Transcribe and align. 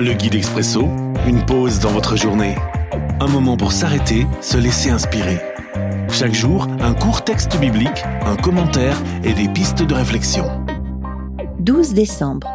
Le 0.00 0.14
guide 0.14 0.36
expresso, 0.36 0.82
une 1.26 1.44
pause 1.44 1.80
dans 1.80 1.90
votre 1.90 2.16
journée. 2.16 2.54
Un 3.18 3.26
moment 3.26 3.56
pour 3.56 3.72
s'arrêter, 3.72 4.28
se 4.40 4.56
laisser 4.56 4.90
inspirer. 4.90 5.40
Chaque 6.08 6.34
jour, 6.34 6.68
un 6.78 6.94
court 6.94 7.24
texte 7.24 7.58
biblique, 7.58 8.04
un 8.24 8.36
commentaire 8.36 8.96
et 9.24 9.32
des 9.32 9.48
pistes 9.48 9.82
de 9.82 9.94
réflexion. 9.94 10.44
12 11.58 11.94
décembre. 11.94 12.46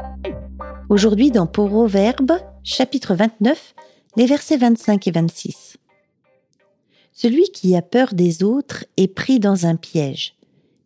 Aujourd'hui 0.88 1.32
dans 1.32 1.46
Proverbe, 1.46 2.32
chapitre 2.64 3.14
29, 3.14 3.76
les 4.16 4.26
versets 4.26 4.56
25 4.56 5.06
et 5.10 5.12
26. 5.12 5.76
Celui 7.12 7.44
qui 7.52 7.76
a 7.76 7.82
peur 7.82 8.14
des 8.14 8.42
autres 8.44 8.86
est 8.96 9.14
pris 9.14 9.42
dans 9.42 9.66
un 9.66 9.76
piège, 9.76 10.36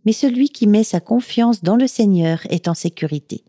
mais 0.06 0.12
celui 0.12 0.50
qui 0.50 0.66
met 0.66 0.84
sa 0.84 1.02
confiance 1.02 1.62
dans 1.62 1.76
le 1.76 1.86
Seigneur 1.86 2.40
est 2.50 2.68
en 2.68 2.74
sécurité. 2.74 3.44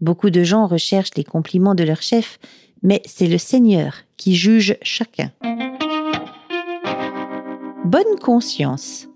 Beaucoup 0.00 0.30
de 0.30 0.44
gens 0.44 0.66
recherchent 0.66 1.14
les 1.16 1.24
compliments 1.24 1.74
de 1.74 1.84
leur 1.84 2.02
chef, 2.02 2.38
mais 2.82 3.02
c'est 3.04 3.26
le 3.26 3.38
Seigneur 3.38 3.94
qui 4.16 4.36
juge 4.36 4.76
chacun. 4.82 5.32
Bonne 7.84 8.18
conscience. 8.20 9.08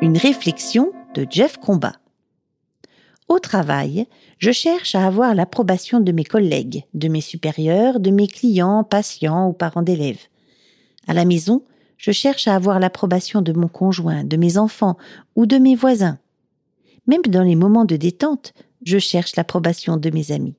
Une 0.00 0.16
réflexion 0.16 0.92
de 1.14 1.26
Jeff 1.28 1.58
Combat. 1.58 1.96
Au 3.28 3.38
travail, 3.38 4.06
je 4.38 4.50
cherche 4.50 4.94
à 4.94 5.06
avoir 5.06 5.34
l'approbation 5.34 6.00
de 6.00 6.12
mes 6.12 6.24
collègues, 6.24 6.84
de 6.94 7.08
mes 7.08 7.20
supérieurs, 7.20 8.00
de 8.00 8.10
mes 8.10 8.26
clients, 8.26 8.82
patients 8.84 9.48
ou 9.48 9.52
parents 9.52 9.82
d'élèves. 9.82 10.26
À 11.06 11.14
la 11.14 11.24
maison, 11.24 11.62
je 11.98 12.12
cherche 12.12 12.48
à 12.48 12.54
avoir 12.54 12.80
l'approbation 12.80 13.42
de 13.42 13.52
mon 13.52 13.68
conjoint, 13.68 14.24
de 14.24 14.36
mes 14.36 14.56
enfants 14.56 14.96
ou 15.36 15.44
de 15.44 15.58
mes 15.58 15.76
voisins. 15.76 16.18
Même 17.06 17.22
dans 17.22 17.42
les 17.42 17.56
moments 17.56 17.84
de 17.84 17.96
détente, 17.96 18.54
je 18.82 18.98
cherche 18.98 19.36
l'approbation 19.36 19.96
de 19.96 20.10
mes 20.10 20.32
amis. 20.32 20.54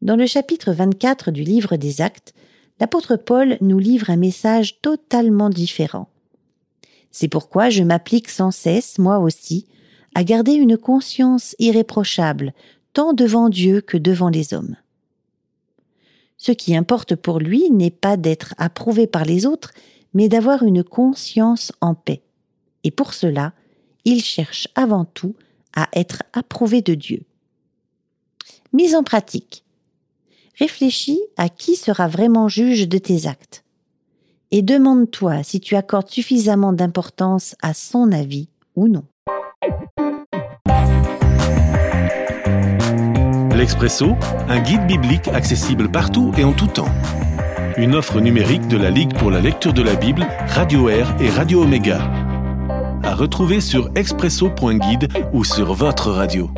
Dans 0.00 0.16
le 0.16 0.26
chapitre 0.26 0.72
24 0.72 1.30
du 1.30 1.42
livre 1.42 1.76
des 1.76 2.00
Actes, 2.00 2.34
l'apôtre 2.80 3.16
Paul 3.16 3.58
nous 3.60 3.78
livre 3.78 4.10
un 4.10 4.16
message 4.16 4.80
totalement 4.80 5.50
différent. 5.50 6.08
C'est 7.10 7.28
pourquoi 7.28 7.70
je 7.70 7.82
m'applique 7.82 8.28
sans 8.28 8.50
cesse, 8.50 8.98
moi 8.98 9.18
aussi, 9.18 9.66
à 10.14 10.24
garder 10.24 10.52
une 10.52 10.76
conscience 10.76 11.56
irréprochable, 11.58 12.52
tant 12.92 13.12
devant 13.12 13.48
Dieu 13.48 13.80
que 13.80 13.96
devant 13.96 14.28
les 14.28 14.54
hommes. 14.54 14.76
Ce 16.36 16.52
qui 16.52 16.76
importe 16.76 17.16
pour 17.16 17.40
lui 17.40 17.70
n'est 17.70 17.90
pas 17.90 18.16
d'être 18.16 18.54
approuvé 18.58 19.06
par 19.06 19.24
les 19.24 19.44
autres, 19.44 19.72
mais 20.14 20.28
d'avoir 20.28 20.62
une 20.62 20.84
conscience 20.84 21.72
en 21.80 21.94
paix. 21.94 22.22
Et 22.84 22.90
pour 22.90 23.12
cela, 23.12 23.52
il 24.04 24.22
cherche 24.22 24.68
avant 24.76 25.04
tout 25.04 25.34
à 25.74 25.88
être 25.92 26.22
approuvé 26.32 26.82
de 26.82 26.94
Dieu. 26.94 27.22
Mise 28.72 28.94
en 28.94 29.02
pratique. 29.02 29.64
Réfléchis 30.58 31.20
à 31.36 31.48
qui 31.48 31.76
sera 31.76 32.08
vraiment 32.08 32.48
juge 32.48 32.88
de 32.88 32.98
tes 32.98 33.26
actes. 33.26 33.64
Et 34.50 34.62
demande-toi 34.62 35.42
si 35.42 35.60
tu 35.60 35.76
accordes 35.76 36.08
suffisamment 36.08 36.72
d'importance 36.72 37.54
à 37.62 37.74
son 37.74 38.12
avis 38.12 38.48
ou 38.74 38.88
non. 38.88 39.04
L'Expresso, 43.54 44.16
un 44.48 44.60
guide 44.60 44.86
biblique 44.86 45.28
accessible 45.28 45.90
partout 45.90 46.32
et 46.38 46.44
en 46.44 46.52
tout 46.52 46.68
temps. 46.68 46.92
Une 47.76 47.94
offre 47.94 48.20
numérique 48.20 48.66
de 48.68 48.76
la 48.76 48.90
Ligue 48.90 49.16
pour 49.18 49.30
la 49.30 49.40
lecture 49.40 49.72
de 49.72 49.82
la 49.82 49.94
Bible, 49.94 50.26
Radio 50.48 50.88
Air 50.88 51.14
et 51.20 51.28
Radio 51.28 51.62
Omega 51.62 52.17
à 53.08 53.14
retrouver 53.14 53.62
sur 53.62 53.90
expresso.guide 53.94 55.08
ou 55.32 55.42
sur 55.42 55.72
votre 55.72 56.10
radio. 56.10 56.50